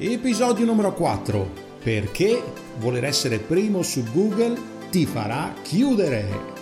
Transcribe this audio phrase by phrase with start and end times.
[0.00, 1.50] Episodio numero 4.
[1.82, 2.40] Perché
[2.78, 4.56] voler essere primo su Google
[4.90, 6.54] ti farà chiudere.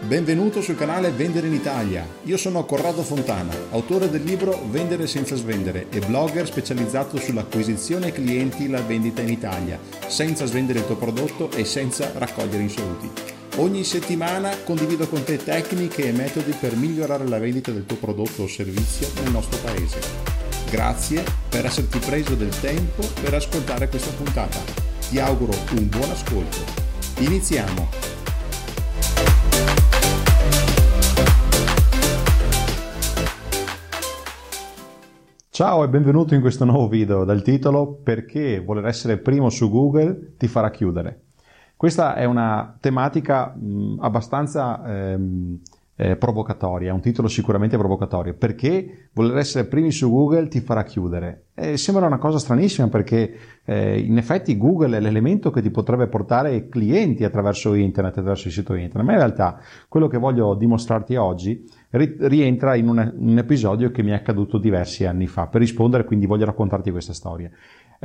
[0.00, 2.06] Benvenuto sul canale Vendere in Italia.
[2.24, 8.66] Io sono Corrado Fontana, autore del libro Vendere senza svendere e blogger specializzato sull'acquisizione clienti
[8.66, 13.33] e la vendita in Italia, senza svendere il tuo prodotto e senza raccogliere insoluti.
[13.56, 18.42] Ogni settimana condivido con te tecniche e metodi per migliorare la vendita del tuo prodotto
[18.42, 20.00] o servizio nel nostro paese.
[20.68, 24.58] Grazie per esserti preso del tempo per ascoltare questa puntata.
[25.08, 26.56] Ti auguro un buon ascolto.
[27.20, 27.88] Iniziamo!
[35.50, 40.34] Ciao e benvenuto in questo nuovo video dal titolo Perché voler essere primo su Google
[40.38, 41.23] ti farà chiudere.
[41.76, 45.58] Questa è una tematica mh, abbastanza ehm,
[45.96, 48.34] eh, provocatoria, un titolo sicuramente provocatorio.
[48.34, 51.46] Perché voler essere primi su Google ti farà chiudere?
[51.54, 56.08] Eh, sembra una cosa stranissima perché eh, in effetti Google è l'elemento che ti potrebbe
[56.08, 61.14] portare clienti attraverso internet, attraverso il sito internet, ma in realtà quello che voglio dimostrarti
[61.14, 65.46] oggi ri- rientra in un, un episodio che mi è accaduto diversi anni fa.
[65.46, 67.48] Per rispondere quindi voglio raccontarti questa storia.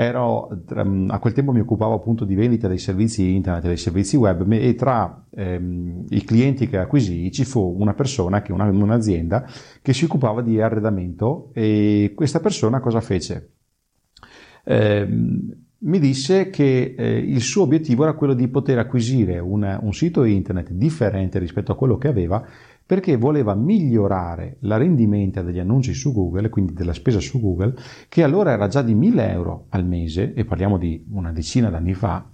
[0.01, 4.15] Ero, a quel tempo mi occupavo appunto di vendita dei servizi internet e dei servizi
[4.15, 9.45] web e tra ehm, i clienti che acquisii ci fu una persona, che una, un'azienda,
[9.81, 13.49] che si occupava di arredamento e questa persona cosa fece?
[14.63, 15.05] Eh,
[15.81, 20.23] mi disse che eh, il suo obiettivo era quello di poter acquisire una, un sito
[20.23, 22.41] internet differente rispetto a quello che aveva
[22.89, 27.75] perché voleva migliorare la rendimenta degli annunci su Google, quindi della spesa su Google,
[28.09, 31.93] che allora era già di 1000 euro al mese, e parliamo di una decina d'anni
[31.93, 32.27] fa,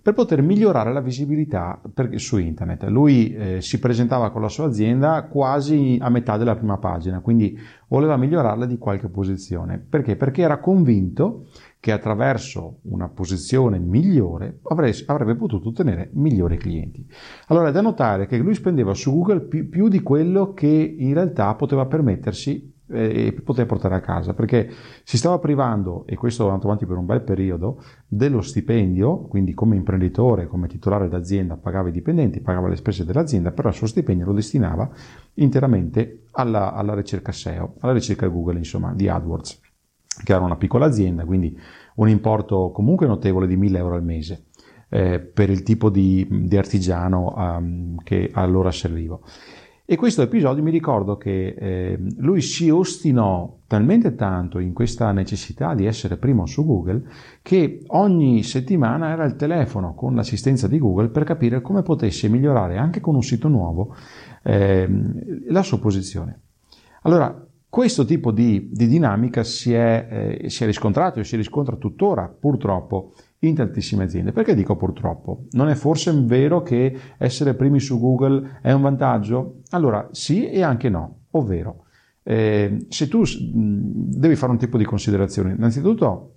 [0.00, 2.84] per poter migliorare la visibilità per, su internet.
[2.84, 7.58] Lui eh, si presentava con la sua azienda quasi a metà della prima pagina, quindi
[7.88, 9.78] voleva migliorarla di qualche posizione.
[9.78, 10.16] Perché?
[10.16, 11.46] Perché era convinto
[11.80, 17.06] che attraverso una posizione migliore avrebbe potuto ottenere migliori clienti.
[17.48, 21.12] Allora è da notare che lui spendeva su Google più, più di quello che in
[21.14, 24.70] realtà poteva permettersi e poter portare a casa perché
[25.04, 29.54] si stava privando e questo è andato avanti per un bel periodo dello stipendio quindi
[29.54, 33.86] come imprenditore come titolare d'azienda pagava i dipendenti pagava le spese dell'azienda però il suo
[33.86, 34.90] stipendio lo destinava
[35.34, 39.60] interamente alla, alla ricerca SEO alla ricerca Google insomma di AdWords
[40.22, 41.58] che era una piccola azienda, quindi
[41.96, 44.46] un importo comunque notevole di 1000 euro al mese
[44.88, 49.22] eh, per il tipo di, di artigiano um, che allora servivo.
[49.86, 55.74] E questo episodio mi ricordo che eh, lui si ostinò talmente tanto in questa necessità
[55.74, 57.02] di essere primo su Google
[57.42, 62.78] che ogni settimana era al telefono con l'assistenza di Google per capire come potesse migliorare
[62.78, 63.94] anche con un sito nuovo
[64.42, 64.88] eh,
[65.48, 66.40] la sua posizione.
[67.02, 71.76] Allora, questo tipo di, di dinamica si è, eh, si è riscontrato e si riscontra
[71.76, 73.12] tuttora, purtroppo,
[73.46, 74.32] in tantissime aziende.
[74.32, 75.46] Perché dico purtroppo?
[75.52, 79.60] Non è forse vero che essere primi su Google è un vantaggio?
[79.70, 81.84] Allora sì e anche no, ovvero
[82.26, 83.22] eh, se tu
[83.52, 86.30] devi fare un tipo di considerazione, innanzitutto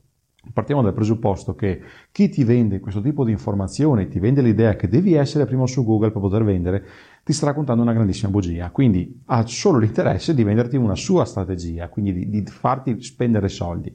[0.53, 1.81] partiamo dal presupposto che
[2.11, 5.83] chi ti vende questo tipo di informazioni, ti vende l'idea che devi essere primo su
[5.83, 6.85] Google per poter vendere,
[7.23, 11.89] ti sta raccontando una grandissima bugia, quindi ha solo l'interesse di venderti una sua strategia,
[11.89, 13.93] quindi di, di farti spendere soldi.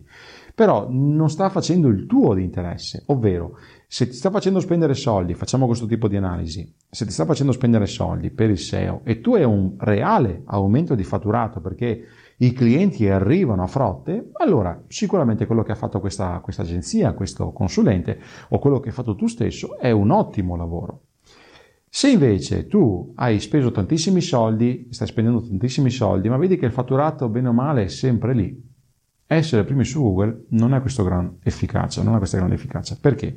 [0.54, 5.34] Però non sta facendo il tuo di interesse, ovvero se ti sta facendo spendere soldi,
[5.34, 9.20] facciamo questo tipo di analisi, se ti sta facendo spendere soldi per il SEO e
[9.20, 12.04] tu hai un reale aumento di fatturato perché
[12.38, 17.52] i clienti arrivano a frotte, allora sicuramente quello che ha fatto questa, questa agenzia, questo
[17.52, 18.18] consulente
[18.48, 21.02] o quello che hai fatto tu stesso è un ottimo lavoro.
[21.88, 26.72] Se invece tu hai speso tantissimi soldi, stai spendendo tantissimi soldi, ma vedi che il
[26.72, 28.71] fatturato bene o male è sempre lì,
[29.34, 32.96] essere primi su Google non ha questa gran efficacia, non ha questa grande efficacia.
[33.00, 33.36] Perché?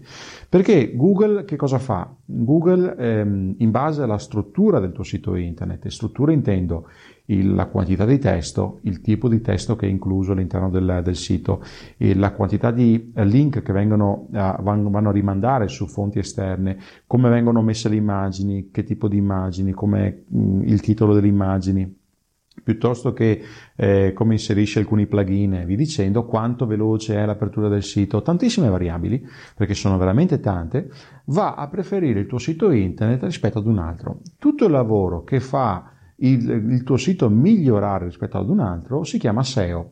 [0.50, 2.13] Perché Google che cosa fa?
[2.23, 6.88] Google ehm, in base alla struttura del tuo sito internet, struttura intendo
[7.25, 11.16] il, la quantità di testo, il tipo di testo che è incluso all'interno del, del
[11.16, 11.64] sito,
[11.97, 16.78] la quantità di eh, link che vengono, uh, vanno a rimandare su fonti esterne,
[17.08, 20.23] come vengono messe le immagini, che tipo di immagini, come
[20.64, 22.03] il titolo delle immagini
[22.63, 23.41] piuttosto che
[23.75, 28.69] eh, come inserisce alcuni plugin e vi dicendo, quanto veloce è l'apertura del sito, tantissime
[28.69, 29.25] variabili,
[29.55, 30.90] perché sono veramente tante,
[31.25, 34.22] va a preferire il tuo sito internet rispetto ad un altro.
[34.40, 39.17] Tutto il lavoro che fa il, il tuo sito migliorare rispetto ad un altro si
[39.17, 39.91] chiama SEO.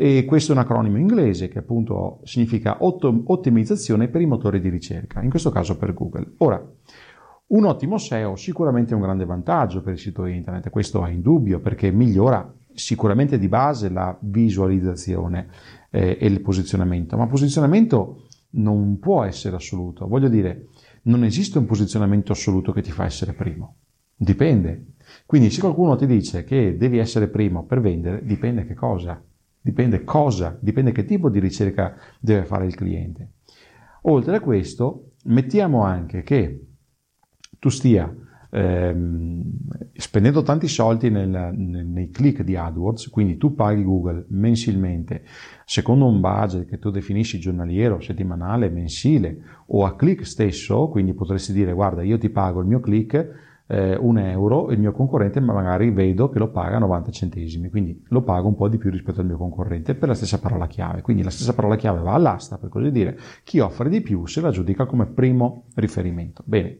[0.00, 5.20] E questo è un acronimo inglese che appunto significa ottimizzazione per i motori di ricerca,
[5.22, 6.34] in questo caso per Google.
[6.36, 6.64] Ora,
[7.48, 11.60] un ottimo SEO sicuramente è un grande vantaggio per il sito internet, questo è indubbio
[11.60, 15.48] perché migliora sicuramente di base la visualizzazione
[15.90, 20.06] eh, e il posizionamento, ma posizionamento non può essere assoluto.
[20.06, 20.68] Voglio dire,
[21.02, 23.76] non esiste un posizionamento assoluto che ti fa essere primo.
[24.14, 24.94] Dipende.
[25.26, 29.22] Quindi se qualcuno ti dice che devi essere primo per vendere, dipende che cosa.
[29.60, 33.32] Dipende cosa, dipende che tipo di ricerca deve fare il cliente.
[34.02, 36.62] Oltre a questo, mettiamo anche che
[37.58, 38.12] tu stia
[38.50, 39.42] ehm,
[39.94, 45.24] spendendo tanti soldi nel, nei click di AdWords, quindi tu paghi Google mensilmente,
[45.64, 51.52] secondo un budget che tu definisci giornaliero, settimanale, mensile o a click stesso, quindi potresti
[51.52, 55.40] dire guarda io ti pago il mio click eh, un euro e il mio concorrente
[55.40, 59.20] magari vedo che lo paga 90 centesimi, quindi lo pago un po' di più rispetto
[59.20, 61.02] al mio concorrente per la stessa parola chiave.
[61.02, 64.40] Quindi la stessa parola chiave va all'asta, per così dire, chi offre di più se
[64.40, 66.42] la giudica come primo riferimento.
[66.46, 66.78] Bene,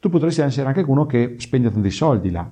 [0.00, 2.50] tu potresti essere anche uno che spende tanti soldi là,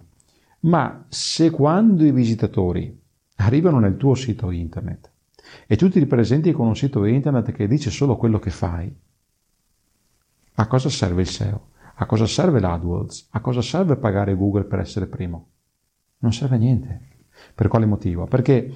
[0.61, 3.00] ma se quando i visitatori
[3.37, 5.11] arrivano nel tuo sito internet
[5.67, 8.94] e tu ti ripresenti con un sito internet che dice solo quello che fai,
[10.56, 11.69] a cosa serve il SEO?
[11.96, 13.29] A cosa serve l'AdWords?
[13.32, 15.49] A cosa serve pagare Google per essere primo?
[16.19, 17.00] Non serve a niente.
[17.55, 18.26] Per quale motivo?
[18.26, 18.75] Perché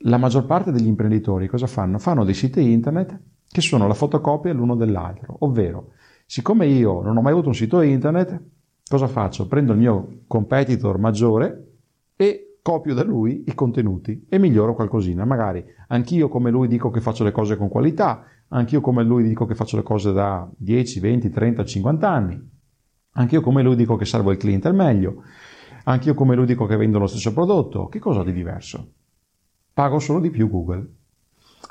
[0.00, 1.98] la maggior parte degli imprenditori cosa fanno?
[1.98, 3.18] Fanno dei siti internet
[3.48, 5.92] che sono la fotocopia l'uno dell'altro, ovvero,
[6.26, 8.42] siccome io non ho mai avuto un sito internet,
[8.86, 9.46] cosa faccio?
[9.46, 11.74] Prendo il mio competitor maggiore
[12.16, 15.24] e copio da lui i contenuti e miglioro qualcosina.
[15.24, 19.44] Magari anch'io come lui dico che faccio le cose con qualità, Anch'io come lui dico
[19.44, 22.50] che faccio le cose da 10, 20, 30, 50 anni.
[23.12, 25.22] Anch'io come lui dico che servo il cliente al meglio.
[25.84, 27.88] Anch'io come lui dico che vendo lo stesso prodotto.
[27.88, 28.92] Che cosa di diverso?
[29.72, 30.86] Pago solo di più Google.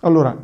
[0.02, 0.38] Allora,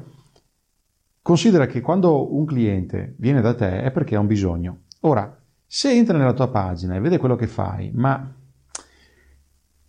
[1.22, 4.84] considera che quando un cliente viene da te è perché ha un bisogno.
[5.02, 8.36] Ora, se entra nella tua pagina e vede quello che fai, ma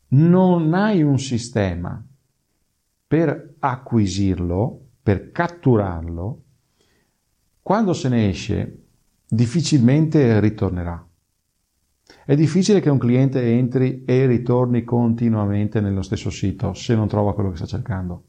[0.09, 2.05] non hai un sistema
[3.07, 6.43] per acquisirlo, per catturarlo,
[7.61, 8.85] quando se ne esce
[9.27, 11.07] difficilmente ritornerà.
[12.25, 17.35] È difficile che un cliente entri e ritorni continuamente nello stesso sito se non trova
[17.35, 18.25] quello che sta cercando.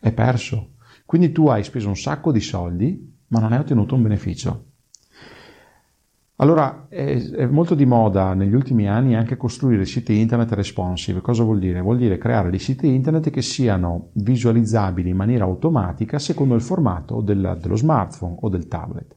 [0.00, 0.73] È perso.
[1.04, 4.64] Quindi tu hai speso un sacco di soldi, ma non hai ottenuto un beneficio.
[6.36, 11.20] Allora, è, molto di moda negli ultimi anni anche costruire siti internet responsive.
[11.20, 11.80] Cosa vuol dire?
[11.80, 17.20] Vuol dire creare dei siti internet che siano visualizzabili in maniera automatica secondo il formato
[17.20, 19.16] del, dello smartphone o del tablet.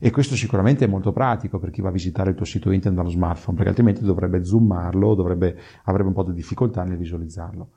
[0.00, 3.00] E questo sicuramente è molto pratico per chi va a visitare il tuo sito internet
[3.00, 7.70] dallo smartphone, perché altrimenti dovrebbe zoomarlo, dovrebbe, avrebbe un po' di difficoltà nel visualizzarlo.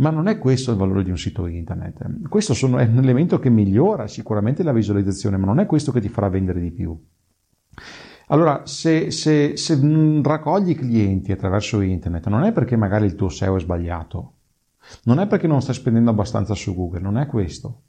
[0.00, 2.26] Ma non è questo il valore di un sito internet.
[2.28, 6.00] Questo sono, è un elemento che migliora sicuramente la visualizzazione, ma non è questo che
[6.00, 6.98] ti farà vendere di più.
[8.28, 9.78] Allora, se, se, se
[10.22, 14.34] raccogli clienti attraverso internet, non è perché magari il tuo SEO è sbagliato,
[15.04, 17.82] non è perché non stai spendendo abbastanza su Google, non è questo.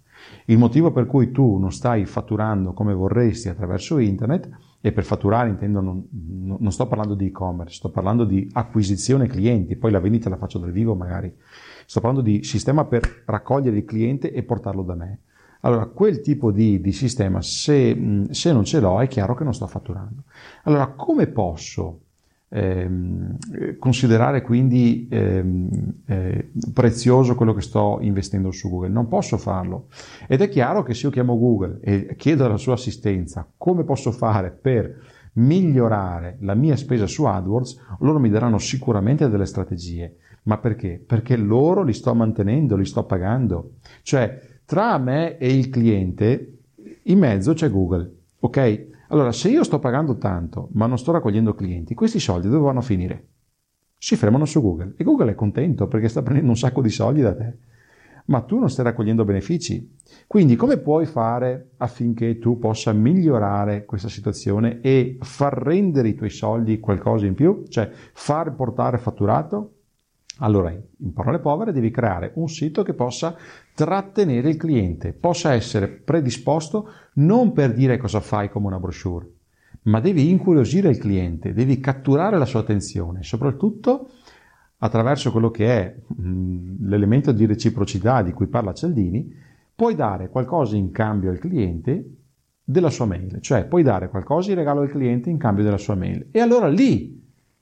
[0.45, 4.49] Il motivo per cui tu non stai fatturando come vorresti attraverso internet,
[4.81, 9.75] e per fatturare intendo non, non sto parlando di e-commerce, sto parlando di acquisizione clienti,
[9.75, 11.33] poi la vendita la faccio dal vivo magari,
[11.91, 15.19] sto parlando di sistema per raccogliere il cliente e portarlo da me.
[15.63, 19.53] Allora, quel tipo di, di sistema, se, se, non ce l'ho, è chiaro che non
[19.53, 20.23] sto fatturando.
[20.63, 21.99] Allora, come posso
[22.47, 23.35] ehm,
[23.77, 25.69] considerare quindi ehm,
[26.06, 28.87] eh, prezioso quello che sto investendo su Google?
[28.87, 29.87] Non posso farlo.
[30.27, 34.13] Ed è chiaro che se io chiamo Google e chiedo la sua assistenza come posso
[34.13, 34.97] fare per
[35.33, 40.16] migliorare la mia spesa su AdWords, loro mi daranno sicuramente delle strategie.
[40.44, 41.04] Ma perché?
[41.06, 43.74] Perché loro li sto mantenendo, li sto pagando.
[44.02, 46.60] Cioè, tra me e il cliente,
[47.04, 48.88] in mezzo c'è Google, ok?
[49.10, 52.80] Allora, se io sto pagando tanto, ma non sto raccogliendo clienti, questi soldi dove vanno
[52.80, 53.28] a finire?
[53.98, 57.21] Si fermano su Google e Google è contento perché sta prendendo un sacco di soldi
[57.21, 57.57] da te,
[58.26, 59.98] ma tu non stai raccogliendo benefici.
[60.26, 66.30] Quindi come puoi fare affinché tu possa migliorare questa situazione e far rendere i tuoi
[66.30, 67.66] soldi qualcosa in più?
[67.68, 69.74] Cioè far portare fatturato?
[70.44, 73.36] Allora, in parole povere, devi creare un sito che possa
[73.74, 79.30] trattenere il cliente, possa essere predisposto non per dire cosa fai come una brochure,
[79.83, 84.10] ma devi incuriosire il cliente, devi catturare la sua attenzione, soprattutto
[84.78, 85.95] attraverso quello che è
[86.80, 89.31] l'elemento di reciprocità di cui parla Cialdini,
[89.76, 92.16] puoi dare qualcosa in cambio al cliente
[92.64, 95.94] della sua mail, cioè puoi dare qualcosa in regalo al cliente in cambio della sua
[95.94, 96.30] mail.
[96.31, 97.20] E allora lì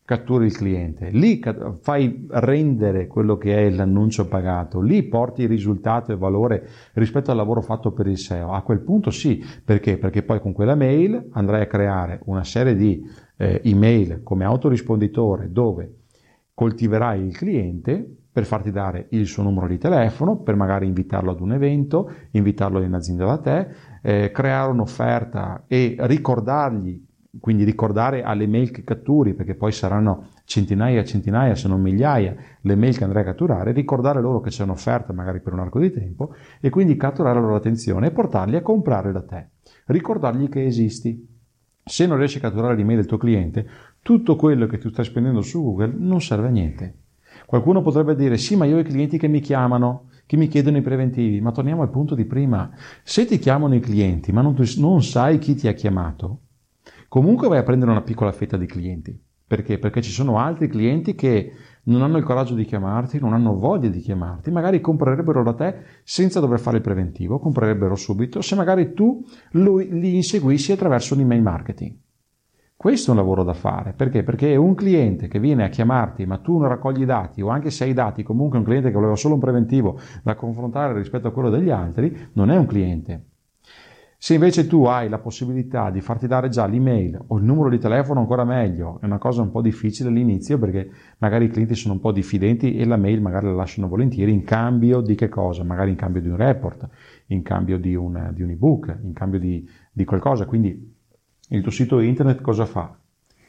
[0.10, 1.40] catturi il cliente, lì
[1.82, 7.62] fai rendere quello che è l'annuncio pagato, lì porti risultato e valore rispetto al lavoro
[7.62, 8.52] fatto per il SEO.
[8.54, 10.00] A quel punto sì, perché?
[10.00, 15.52] Perché poi con quella mail andrai a creare una serie di eh, email come autorisponditore
[15.52, 15.98] dove
[16.56, 21.40] coltiverai il cliente per farti dare il suo numero di telefono, per magari invitarlo ad
[21.40, 23.68] un evento, invitarlo in azienda da te,
[24.02, 27.00] eh, creare un'offerta e ricordargli,
[27.40, 32.36] quindi ricordare alle mail che catturi, perché poi saranno centinaia e centinaia, se non migliaia,
[32.62, 35.80] le mail che andrai a catturare, ricordare loro che c'è un'offerta magari per un arco
[35.80, 39.50] di tempo e quindi catturare la loro attenzione e portarli a comprare da te.
[39.86, 41.38] Ricordargli che esisti.
[41.84, 43.68] Se non riesci a catturare l'email del tuo cliente,
[44.02, 46.94] tutto quello che tu stai spendendo su Google non serve a niente.
[47.46, 50.78] Qualcuno potrebbe dire sì, ma io ho i clienti che mi chiamano, che mi chiedono
[50.78, 52.72] i preventivi, ma torniamo al punto di prima.
[53.02, 56.42] Se ti chiamano i clienti, ma non, non sai chi ti ha chiamato,
[57.10, 59.28] comunque vai a prendere una piccola fetta di clienti.
[59.50, 59.80] Perché?
[59.80, 61.52] Perché ci sono altri clienti che
[61.86, 65.76] non hanno il coraggio di chiamarti, non hanno voglia di chiamarti, magari comprerebbero da te
[66.04, 71.42] senza dover fare il preventivo, comprerebbero subito se magari tu li inseguissi attraverso un email
[71.42, 71.96] marketing.
[72.76, 74.22] Questo è un lavoro da fare, perché?
[74.24, 77.72] Perché un cliente che viene a chiamarti ma tu non raccogli i dati o anche
[77.72, 81.32] se hai dati, comunque un cliente che voleva solo un preventivo da confrontare rispetto a
[81.32, 83.29] quello degli altri, non è un cliente.
[84.22, 87.78] Se invece tu hai la possibilità di farti dare già l'email o il numero di
[87.78, 91.94] telefono ancora meglio, è una cosa un po' difficile all'inizio perché magari i clienti sono
[91.94, 95.64] un po' diffidenti e la mail magari la lasciano volentieri in cambio di che cosa?
[95.64, 96.90] Magari in cambio di un report,
[97.28, 100.46] in cambio di un, di un ebook, in cambio di, di qualcosa.
[100.46, 100.96] Quindi
[101.48, 103.00] il tuo sito internet cosa fa?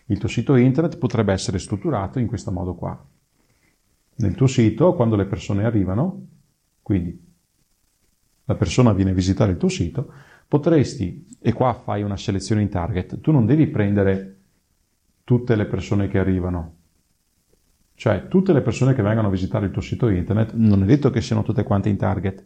[0.05, 3.07] Il tuo sito internet potrebbe essere strutturato in questo modo qua.
[4.19, 6.27] Nel tuo sito, quando le persone arrivano,
[6.81, 7.27] quindi
[8.45, 10.13] la persona viene a visitare il tuo sito,
[10.51, 14.39] potresti, e qua fai una selezione in target, tu non devi prendere
[15.23, 16.75] tutte le persone che arrivano,
[17.95, 21.11] cioè tutte le persone che vengono a visitare il tuo sito internet, non è detto
[21.11, 22.45] che siano tutte quante in target,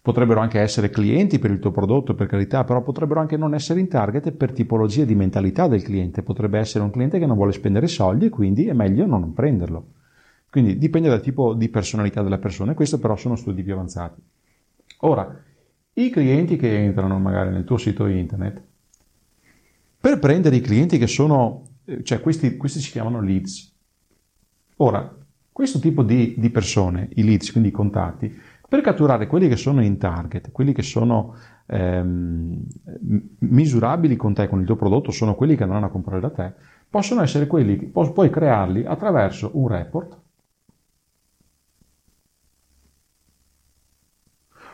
[0.00, 3.78] Potrebbero anche essere clienti per il tuo prodotto, per carità, però potrebbero anche non essere
[3.78, 6.22] in target per tipologia di mentalità del cliente.
[6.22, 9.88] Potrebbe essere un cliente che non vuole spendere soldi e quindi è meglio non prenderlo.
[10.48, 14.22] Quindi dipende dal tipo di personalità della persona, questo però sono studi più avanzati.
[15.00, 15.42] Ora,
[16.02, 18.62] i clienti che entrano magari nel tuo sito internet,
[20.00, 23.74] per prendere i clienti che sono, eh, cioè questi, questi si chiamano leads.
[24.76, 25.16] Ora,
[25.50, 28.32] questo tipo di, di persone, i leads, quindi i contatti,
[28.68, 31.34] per catturare quelli che sono in target, quelli che sono
[31.66, 32.62] ehm,
[33.38, 36.52] misurabili con te, con il tuo prodotto, sono quelli che andranno a comprare da te,
[36.88, 40.16] possono essere quelli che pu- puoi crearli attraverso un report.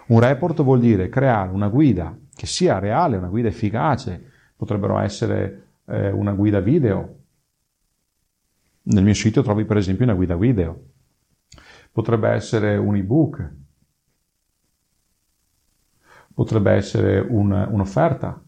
[0.07, 5.69] Un report vuol dire creare una guida che sia reale, una guida efficace, potrebbero essere
[5.87, 7.19] eh, una guida video.
[8.83, 10.91] Nel mio sito trovi per esempio una guida video.
[11.91, 13.53] Potrebbe essere un ebook,
[16.35, 18.43] potrebbe essere un, un'offerta,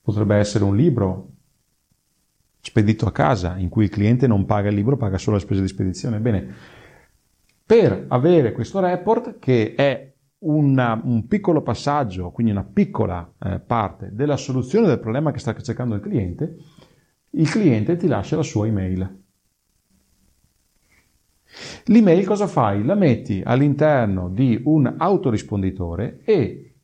[0.00, 1.32] potrebbe essere un libro
[2.60, 5.60] spedito a casa in cui il cliente non paga il libro, paga solo la spesa
[5.60, 6.20] di spedizione.
[6.20, 6.54] Bene,
[7.66, 14.10] per avere questo report che è una, un piccolo passaggio, quindi una piccola eh, parte
[14.12, 16.56] della soluzione del problema che sta cercando il cliente,
[17.30, 19.24] il cliente ti lascia la sua email.
[21.86, 22.84] L'email cosa fai?
[22.84, 26.74] La metti all'interno di un autorisponditore e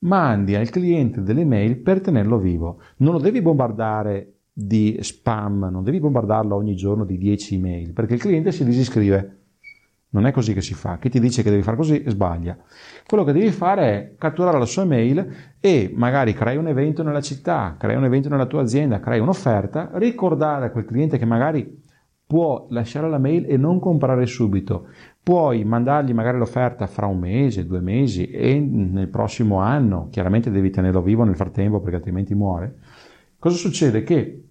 [0.00, 2.80] mandi al cliente delle mail per tenerlo vivo.
[2.98, 8.14] Non lo devi bombardare di spam, non devi bombardarlo ogni giorno di 10 email, perché
[8.14, 9.41] il cliente si disiscrive.
[10.12, 10.98] Non è così che si fa.
[10.98, 12.56] Chi ti dice che devi fare così sbaglia.
[13.06, 17.22] Quello che devi fare è catturare la sua mail e magari crei un evento nella
[17.22, 21.80] città, crei un evento nella tua azienda, crei un'offerta, ricordare a quel cliente che magari
[22.26, 24.86] può lasciare la mail e non comprare subito.
[25.22, 30.70] Puoi mandargli magari l'offerta fra un mese, due mesi e nel prossimo anno, chiaramente devi
[30.70, 32.76] tenerlo vivo nel frattempo perché altrimenti muore.
[33.38, 34.02] Cosa succede?
[34.02, 34.44] Che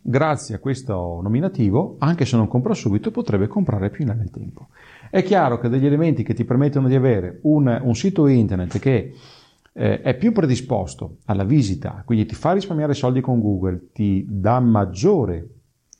[0.00, 4.30] grazie a questo nominativo, anche se non compra subito, potrebbe comprare più in là nel
[4.30, 4.68] tempo.
[5.16, 9.14] È chiaro che degli elementi che ti permettono di avere un, un sito internet che
[9.72, 14.60] eh, è più predisposto alla visita, quindi ti fa risparmiare soldi con Google, ti dà
[14.60, 15.48] maggiore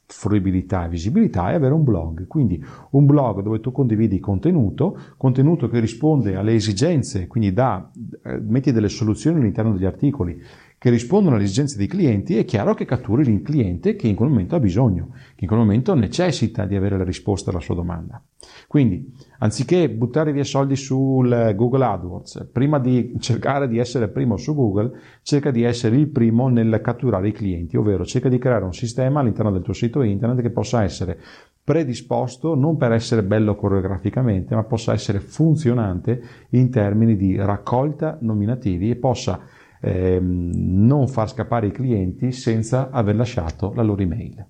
[0.05, 2.27] fruibilità e visibilità è avere un blog.
[2.27, 7.91] Quindi un blog dove tu condividi contenuto, contenuto che risponde alle esigenze, quindi da,
[8.23, 10.39] eh, metti delle soluzioni all'interno degli articoli
[10.87, 14.29] che rispondono alle esigenze dei clienti, è chiaro che catturi il cliente che in quel
[14.29, 18.23] momento ha bisogno, che in quel momento necessita di avere la risposta alla sua domanda.
[18.69, 24.55] Quindi, anziché buttare via soldi sul Google AdWords, prima di cercare di essere primo su
[24.55, 28.73] Google, cerca di essere il primo nel catturare i clienti, ovvero cerca di creare un
[28.73, 31.19] sistema all'interno del tuo sito internet che possa essere
[31.65, 38.91] predisposto non per essere bello coreograficamente, ma possa essere funzionante in termini di raccolta nominativi
[38.91, 39.41] e possa
[39.81, 44.47] ehm, non far scappare i clienti senza aver lasciato la loro email.